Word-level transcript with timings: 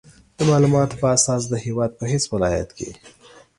د 0.37 0.39
مالوماتو 0.49 0.99
په 1.01 1.07
اساس 1.15 1.41
د 1.47 1.53
هېواد 1.65 1.91
په 1.99 2.05
هېڅ 2.11 2.23
ولایت 2.33 2.69
کې 2.77 2.89